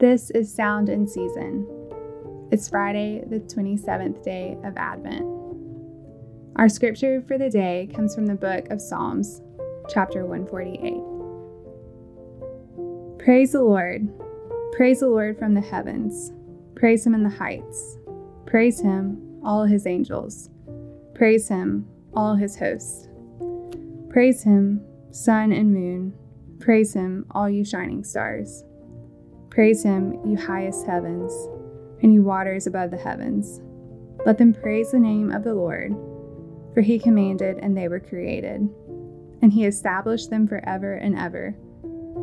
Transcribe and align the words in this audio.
This 0.00 0.30
is 0.30 0.50
Sound 0.50 0.88
in 0.88 1.06
Season. 1.06 1.68
It's 2.50 2.70
Friday, 2.70 3.22
the 3.28 3.40
27th 3.40 4.24
day 4.24 4.56
of 4.64 4.74
Advent. 4.78 5.26
Our 6.56 6.70
scripture 6.70 7.20
for 7.20 7.36
the 7.36 7.50
day 7.50 7.86
comes 7.94 8.14
from 8.14 8.24
the 8.24 8.34
book 8.34 8.70
of 8.70 8.80
Psalms, 8.80 9.42
chapter 9.90 10.24
148. 10.24 10.94
Praise 13.22 13.52
the 13.52 13.62
Lord. 13.62 14.08
Praise 14.72 15.00
the 15.00 15.08
Lord 15.08 15.38
from 15.38 15.52
the 15.52 15.60
heavens. 15.60 16.32
Praise 16.76 17.04
him 17.04 17.12
in 17.12 17.22
the 17.22 17.28
heights. 17.28 17.98
Praise 18.46 18.80
him, 18.80 19.38
all 19.44 19.64
his 19.66 19.86
angels. 19.86 20.48
Praise 21.14 21.46
him, 21.46 21.86
all 22.14 22.36
his 22.36 22.58
hosts. 22.58 23.06
Praise 24.08 24.42
him, 24.44 24.80
sun 25.10 25.52
and 25.52 25.74
moon. 25.74 26.14
Praise 26.58 26.94
him, 26.94 27.26
all 27.32 27.50
you 27.50 27.66
shining 27.66 28.02
stars. 28.02 28.64
Praise 29.50 29.82
him, 29.82 30.16
you 30.24 30.36
highest 30.36 30.86
heavens, 30.86 31.32
and 32.02 32.14
you 32.14 32.22
waters 32.22 32.68
above 32.68 32.92
the 32.92 32.96
heavens. 32.96 33.60
Let 34.24 34.38
them 34.38 34.54
praise 34.54 34.92
the 34.92 35.00
name 35.00 35.32
of 35.32 35.42
the 35.42 35.54
Lord, 35.54 35.92
for 36.72 36.82
he 36.82 37.00
commanded 37.00 37.58
and 37.58 37.76
they 37.76 37.88
were 37.88 37.98
created, 37.98 38.68
and 39.42 39.52
he 39.52 39.64
established 39.64 40.30
them 40.30 40.46
forever 40.46 40.94
and 40.94 41.18
ever. 41.18 41.56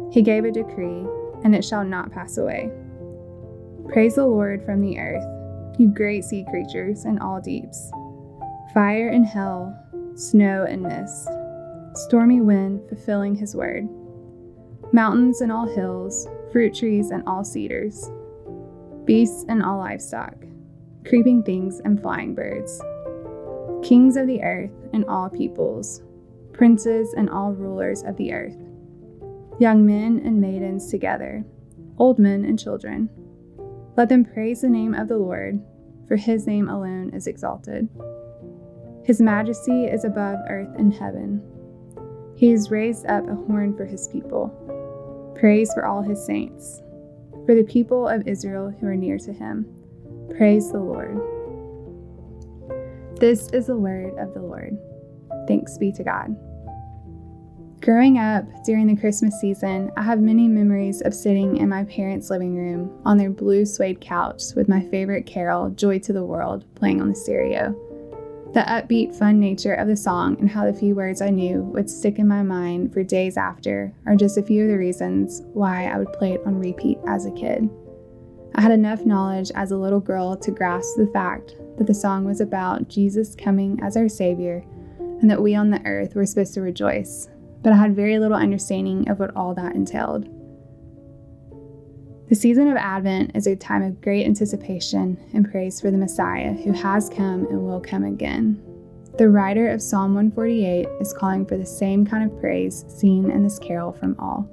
He 0.09 0.21
gave 0.21 0.45
a 0.45 0.51
decree, 0.51 1.05
and 1.43 1.53
it 1.53 1.65
shall 1.65 1.83
not 1.83 2.13
pass 2.13 2.37
away. 2.37 2.71
Praise 3.89 4.15
the 4.15 4.25
Lord 4.25 4.63
from 4.63 4.79
the 4.79 4.97
earth, 4.97 5.25
you 5.77 5.89
great 5.89 6.23
sea 6.23 6.45
creatures 6.49 7.03
and 7.03 7.19
all 7.19 7.41
deeps, 7.41 7.91
fire 8.73 9.09
and 9.09 9.25
hell, 9.25 9.77
snow 10.15 10.63
and 10.63 10.81
mist, 10.81 11.27
stormy 12.05 12.39
wind 12.39 12.87
fulfilling 12.87 13.35
his 13.35 13.53
word, 13.53 13.85
mountains 14.93 15.41
and 15.41 15.51
all 15.51 15.67
hills 15.67 16.25
fruit 16.51 16.73
trees 16.73 17.11
and 17.11 17.23
all 17.27 17.43
cedars, 17.43 18.09
beasts 19.05 19.45
and 19.47 19.63
all 19.63 19.79
livestock, 19.79 20.35
creeping 21.05 21.43
things 21.43 21.79
and 21.81 22.01
flying 22.01 22.33
birds, 22.33 22.81
kings 23.83 24.15
of 24.15 24.27
the 24.27 24.41
earth 24.41 24.71
and 24.93 25.05
all 25.05 25.29
peoples, 25.29 26.01
princes 26.53 27.13
and 27.13 27.29
all 27.29 27.51
rulers 27.51 28.03
of 28.03 28.15
the 28.17 28.33
earth, 28.33 28.57
young 29.59 29.85
men 29.85 30.21
and 30.23 30.39
maidens 30.39 30.89
together, 30.89 31.43
old 31.97 32.19
men 32.19 32.45
and 32.45 32.59
children. 32.59 33.09
Let 33.95 34.09
them 34.09 34.25
praise 34.25 34.61
the 34.61 34.69
name 34.69 34.93
of 34.93 35.07
the 35.07 35.17
Lord, 35.17 35.59
for 36.07 36.15
his 36.15 36.47
name 36.47 36.69
alone 36.69 37.11
is 37.13 37.27
exalted. 37.27 37.89
His 39.03 39.21
majesty 39.21 39.85
is 39.85 40.05
above 40.05 40.39
earth 40.49 40.73
and 40.77 40.93
heaven. 40.93 41.41
He 42.35 42.51
has 42.51 42.69
raised 42.69 43.05
up 43.07 43.27
a 43.27 43.35
horn 43.35 43.75
for 43.75 43.85
his 43.85 44.07
people 44.07 44.53
Praise 45.39 45.71
for 45.73 45.85
all 45.85 46.01
his 46.01 46.25
saints, 46.25 46.81
for 47.45 47.53
the 47.53 47.63
people 47.63 48.07
of 48.07 48.27
Israel 48.27 48.73
who 48.79 48.87
are 48.87 48.95
near 48.95 49.19
to 49.19 49.31
him. 49.31 49.67
Praise 50.35 50.71
the 50.71 50.79
Lord. 50.79 51.21
This 53.19 53.47
is 53.51 53.67
the 53.67 53.77
word 53.77 54.17
of 54.17 54.33
the 54.33 54.41
Lord. 54.41 54.77
Thanks 55.47 55.77
be 55.77 55.91
to 55.91 56.03
God. 56.03 56.35
Growing 57.81 58.17
up 58.17 58.45
during 58.65 58.87
the 58.87 58.99
Christmas 58.99 59.39
season, 59.39 59.91
I 59.95 60.01
have 60.01 60.19
many 60.19 60.47
memories 60.47 61.01
of 61.01 61.13
sitting 61.13 61.57
in 61.57 61.69
my 61.69 61.83
parents' 61.83 62.31
living 62.31 62.55
room 62.55 62.99
on 63.05 63.17
their 63.17 63.29
blue 63.29 63.65
suede 63.65 64.01
couch 64.01 64.41
with 64.55 64.67
my 64.67 64.81
favorite 64.81 65.27
carol, 65.27 65.69
Joy 65.69 65.99
to 65.99 66.13
the 66.13 66.25
World, 66.25 66.65
playing 66.73 66.99
on 66.99 67.09
the 67.09 67.15
stereo. 67.15 67.75
The 68.53 68.61
upbeat, 68.61 69.13
fun 69.13 69.39
nature 69.39 69.73
of 69.73 69.87
the 69.87 69.95
song 69.95 70.37
and 70.39 70.49
how 70.49 70.65
the 70.65 70.73
few 70.73 70.95
words 70.95 71.21
I 71.21 71.29
knew 71.29 71.61
would 71.73 71.89
stick 71.89 72.17
in 72.17 72.27
my 72.27 72.41
mind 72.41 72.93
for 72.93 73.03
days 73.03 73.37
after 73.37 73.93
are 74.05 74.15
just 74.15 74.37
a 74.37 74.41
few 74.41 74.63
of 74.63 74.69
the 74.69 74.77
reasons 74.77 75.43
why 75.53 75.85
I 75.85 75.99
would 75.99 76.13
play 76.13 76.33
it 76.33 76.41
on 76.45 76.57
repeat 76.57 76.97
as 77.07 77.25
a 77.25 77.31
kid. 77.31 77.69
I 78.55 78.61
had 78.61 78.71
enough 78.71 79.05
knowledge 79.05 79.51
as 79.53 79.71
a 79.71 79.77
little 79.77 79.99
girl 79.99 80.35
to 80.37 80.51
grasp 80.51 80.95
the 80.97 81.11
fact 81.13 81.55
that 81.77 81.85
the 81.85 81.93
song 81.93 82.25
was 82.25 82.41
about 82.41 82.87
Jesus 82.87 83.35
coming 83.35 83.79
as 83.83 83.95
our 83.95 84.09
Savior 84.09 84.65
and 84.99 85.29
that 85.29 85.41
we 85.41 85.53
on 85.53 85.69
the 85.69 85.85
earth 85.85 86.15
were 86.15 86.25
supposed 86.25 86.53
to 86.55 86.61
rejoice, 86.61 87.29
but 87.61 87.73
I 87.73 87.77
had 87.77 87.95
very 87.95 88.17
little 88.17 88.37
understanding 88.37 89.09
of 89.09 89.19
what 89.19 89.35
all 89.35 89.53
that 89.55 89.75
entailed. 89.75 90.27
The 92.29 92.35
season 92.35 92.67
of 92.67 92.75
Advent 92.75 93.31
is 93.35 93.47
a 93.47 93.55
time 93.55 93.81
of 93.81 94.01
great 94.01 94.25
anticipation 94.25 95.17
and 95.33 95.49
praise 95.49 95.79
for 95.79 95.91
the 95.91 95.97
Messiah 95.97 96.51
who 96.51 96.73
has 96.73 97.07
come 97.07 97.47
and 97.47 97.65
will 97.65 97.79
come 97.79 98.03
again. 98.03 98.61
The 99.17 99.29
writer 99.29 99.71
of 99.71 99.81
Psalm 99.81 100.13
148 100.13 100.89
is 100.99 101.13
calling 101.13 101.45
for 101.45 101.57
the 101.57 101.65
same 101.65 102.05
kind 102.05 102.29
of 102.29 102.37
praise 102.41 102.83
seen 102.89 103.31
in 103.31 103.43
this 103.43 103.59
carol 103.59 103.93
from 103.93 104.17
all 104.19 104.45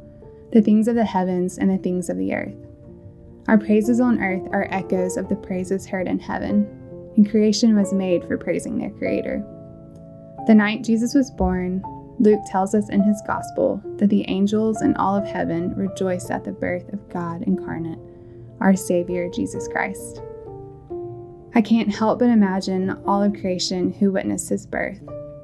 the 0.52 0.62
things 0.62 0.86
of 0.86 0.94
the 0.94 1.04
heavens 1.04 1.58
and 1.58 1.68
the 1.68 1.82
things 1.82 2.08
of 2.08 2.16
the 2.16 2.32
earth. 2.32 2.54
Our 3.48 3.58
praises 3.58 3.98
on 3.98 4.22
earth 4.22 4.48
are 4.52 4.68
echoes 4.70 5.16
of 5.16 5.28
the 5.28 5.34
praises 5.34 5.84
heard 5.84 6.06
in 6.06 6.20
heaven, 6.20 6.68
and 7.16 7.28
creation 7.28 7.74
was 7.74 7.92
made 7.92 8.24
for 8.24 8.38
praising 8.38 8.78
their 8.78 8.90
Creator. 8.90 9.44
The 10.46 10.54
night 10.54 10.84
Jesus 10.84 11.12
was 11.12 11.32
born, 11.32 11.82
Luke 12.20 12.40
tells 12.46 12.74
us 12.74 12.88
in 12.88 13.02
his 13.02 13.20
gospel 13.26 13.82
that 13.96 14.08
the 14.08 14.24
angels 14.28 14.80
and 14.80 14.96
all 14.96 15.16
of 15.16 15.26
heaven 15.26 15.74
rejoiced 15.74 16.30
at 16.30 16.44
the 16.44 16.52
birth 16.52 16.92
of 16.92 17.08
God 17.08 17.42
incarnate, 17.42 17.98
our 18.60 18.76
Savior 18.76 19.28
Jesus 19.28 19.68
Christ. 19.68 20.22
I 21.54 21.60
can't 21.60 21.94
help 21.94 22.18
but 22.18 22.30
imagine 22.30 22.90
all 23.06 23.22
of 23.22 23.34
creation 23.34 23.92
who 23.92 24.12
witnessed 24.12 24.48
his 24.48 24.66
birth, 24.66 25.00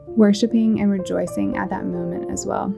worshiping 0.08 0.80
and 0.80 0.90
rejoicing 0.90 1.56
at 1.56 1.70
that 1.70 1.86
moment 1.86 2.30
as 2.30 2.46
well. 2.46 2.74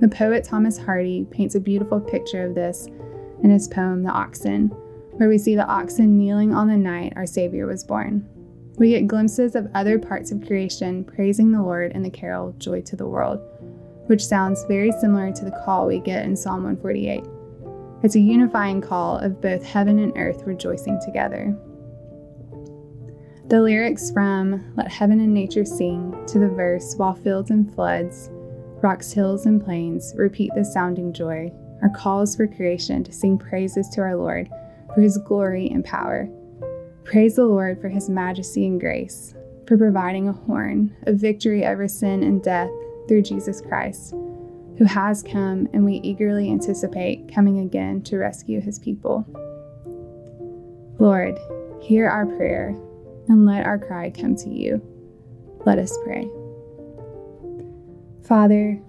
The 0.00 0.08
poet 0.08 0.44
Thomas 0.44 0.78
Hardy 0.78 1.26
paints 1.30 1.54
a 1.54 1.60
beautiful 1.60 2.00
picture 2.00 2.44
of 2.44 2.54
this 2.54 2.86
in 3.42 3.50
his 3.50 3.68
poem, 3.68 4.02
The 4.02 4.10
Oxen, 4.10 4.68
where 5.12 5.28
we 5.28 5.38
see 5.38 5.54
the 5.54 5.66
oxen 5.66 6.16
kneeling 6.16 6.54
on 6.54 6.68
the 6.68 6.76
night 6.76 7.12
our 7.16 7.26
Savior 7.26 7.66
was 7.66 7.84
born. 7.84 8.28
We 8.76 8.90
get 8.90 9.06
glimpses 9.06 9.54
of 9.54 9.68
other 9.74 9.98
parts 9.98 10.32
of 10.32 10.46
creation 10.46 11.04
praising 11.04 11.52
the 11.52 11.62
Lord 11.62 11.92
in 11.92 12.02
the 12.02 12.10
carol 12.10 12.52
Joy 12.58 12.80
to 12.82 12.96
the 12.96 13.06
World, 13.06 13.38
which 14.06 14.24
sounds 14.24 14.64
very 14.64 14.90
similar 14.92 15.30
to 15.30 15.44
the 15.44 15.60
call 15.64 15.86
we 15.86 15.98
get 16.00 16.24
in 16.24 16.34
Psalm 16.34 16.64
148. 16.64 17.24
It's 18.02 18.16
a 18.16 18.20
unifying 18.20 18.80
call 18.80 19.18
of 19.18 19.42
both 19.42 19.62
heaven 19.62 19.98
and 19.98 20.16
earth 20.16 20.42
rejoicing 20.46 20.98
together. 21.04 21.54
The 23.48 23.60
lyrics 23.60 24.10
from 24.10 24.74
Let 24.76 24.90
Heaven 24.90 25.20
and 25.20 25.34
Nature 25.34 25.66
Sing 25.66 26.16
to 26.28 26.38
the 26.38 26.48
verse 26.48 26.94
While 26.96 27.14
fields 27.14 27.50
and 27.50 27.72
floods, 27.74 28.30
rocks, 28.80 29.12
hills, 29.12 29.44
and 29.44 29.62
plains 29.62 30.14
repeat 30.16 30.50
the 30.54 30.64
sounding 30.64 31.12
joy 31.12 31.52
are 31.82 31.90
calls 31.90 32.34
for 32.34 32.46
creation 32.46 33.04
to 33.04 33.12
sing 33.12 33.36
praises 33.36 33.88
to 33.90 34.00
our 34.00 34.16
Lord 34.16 34.48
for 34.94 35.02
his 35.02 35.18
glory 35.18 35.68
and 35.68 35.84
power 35.84 36.30
Praise 37.04 37.36
the 37.36 37.44
Lord 37.44 37.80
for 37.80 37.88
his 37.88 38.08
majesty 38.08 38.66
and 38.66 38.80
grace, 38.80 39.34
for 39.66 39.76
providing 39.76 40.28
a 40.28 40.32
horn 40.32 40.96
of 41.06 41.16
victory 41.16 41.66
over 41.66 41.88
sin 41.88 42.22
and 42.22 42.42
death 42.42 42.70
through 43.08 43.22
Jesus 43.22 43.60
Christ, 43.60 44.12
who 44.78 44.84
has 44.84 45.22
come 45.22 45.68
and 45.72 45.84
we 45.84 45.94
eagerly 46.04 46.50
anticipate 46.50 47.32
coming 47.32 47.58
again 47.58 48.02
to 48.02 48.18
rescue 48.18 48.60
his 48.60 48.78
people. 48.78 49.26
Lord, 50.98 51.38
hear 51.80 52.08
our 52.08 52.24
prayer 52.24 52.68
and 53.28 53.44
let 53.44 53.66
our 53.66 53.78
cry 53.78 54.10
come 54.10 54.36
to 54.36 54.48
you. 54.48 54.80
Let 55.66 55.78
us 55.78 55.98
pray. 56.04 56.30
Father, 58.22 58.80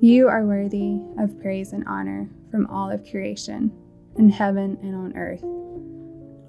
you 0.00 0.28
are 0.28 0.44
worthy 0.44 0.98
of 1.18 1.40
praise 1.40 1.72
and 1.72 1.84
honor 1.86 2.28
from 2.50 2.66
all 2.66 2.90
of 2.90 3.08
creation, 3.10 3.72
in 4.16 4.28
heaven 4.28 4.78
and 4.82 4.94
on 4.94 5.16
earth. 5.16 5.42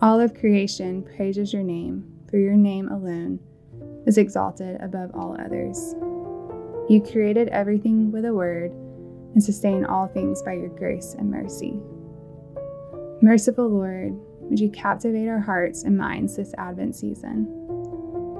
All 0.01 0.19
of 0.19 0.33
creation 0.33 1.03
praises 1.03 1.53
your 1.53 1.63
name, 1.63 2.06
for 2.29 2.38
your 2.38 2.56
name 2.56 2.89
alone 2.89 3.39
is 4.05 4.17
exalted 4.17 4.79
above 4.81 5.11
all 5.14 5.37
others. 5.40 5.96
You 6.90 7.02
created 7.02 7.47
everything 7.47 8.11
with 8.11 8.25
a 8.25 8.34
word 8.34 8.72
and 9.34 9.43
sustain 9.43 9.85
all 9.85 10.08
things 10.08 10.43
by 10.43 10.53
your 10.53 10.70
grace 10.70 11.16
and 11.17 11.31
mercy. 11.31 11.79
Merciful 13.22 13.70
Lord, 13.70 14.14
would 14.41 14.59
you 14.59 14.70
captivate 14.70 15.29
our 15.29 15.40
hearts 15.40 15.84
and 15.84 15.97
minds 15.97 16.35
this 16.35 16.53
Advent 16.58 16.96
season? 16.96 17.47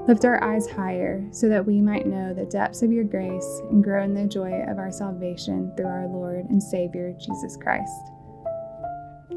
Lift 0.06 0.26
our 0.26 0.42
eyes 0.44 0.70
higher 0.70 1.26
so 1.32 1.48
that 1.48 1.66
we 1.66 1.80
might 1.80 2.06
know 2.06 2.34
the 2.34 2.44
depths 2.44 2.82
of 2.82 2.92
your 2.92 3.02
grace 3.02 3.60
and 3.70 3.82
grow 3.82 4.04
in 4.04 4.14
the 4.14 4.26
joy 4.26 4.62
of 4.68 4.78
our 4.78 4.92
salvation 4.92 5.72
through 5.76 5.86
our 5.86 6.06
Lord 6.06 6.44
and 6.50 6.62
Savior, 6.62 7.12
Jesus 7.18 7.56
Christ. 7.56 8.12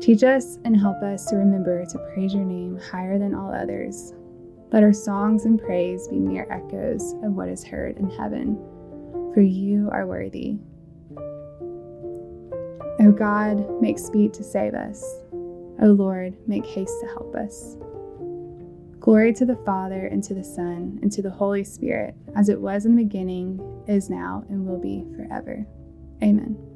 Teach 0.02 0.24
us 0.24 0.58
and 0.64 0.78
help 0.78 1.02
us 1.02 1.26
to 1.26 1.36
remember 1.36 1.86
to 1.86 1.98
praise 2.14 2.34
your 2.34 2.46
name 2.46 2.80
higher 2.80 3.20
than 3.20 3.36
all 3.36 3.54
others. 3.54 4.14
Let 4.72 4.84
our 4.84 4.94
songs 4.94 5.46
and 5.46 5.62
praise 5.62 6.08
be 6.08 6.20
mere 6.20 6.48
echoes 6.50 7.14
of 7.24 7.34
what 7.34 7.50
is 7.50 7.66
heard 7.66 7.98
in 7.98 8.10
heaven, 8.10 8.56
for 9.34 9.42
you 9.42 9.90
are 9.92 10.08
worthy. 10.08 10.58
O 13.02 13.12
God, 13.12 13.82
make 13.82 14.00
speed 14.00 14.34
to 14.36 14.44
save 14.44 14.74
us. 14.74 15.04
O 15.82 15.88
Lord, 15.88 16.36
make 16.48 16.66
haste 16.66 17.00
to 17.02 17.08
help 17.08 17.36
us. 17.36 17.76
Glory 19.00 19.34
to 19.34 19.46
the 19.46 19.56
Father, 19.66 20.08
and 20.08 20.24
to 20.24 20.34
the 20.34 20.44
Son, 20.44 21.00
and 21.02 21.12
to 21.12 21.22
the 21.22 21.30
Holy 21.30 21.64
Spirit, 21.64 22.16
as 22.36 22.50
it 22.50 22.60
was 22.60 22.86
in 22.86 22.96
the 22.96 23.04
beginning, 23.04 23.60
is 23.88 24.10
now, 24.10 24.44
and 24.50 24.66
will 24.66 24.80
be 24.80 25.06
forever. 25.16 25.66
Amen. 26.22 26.69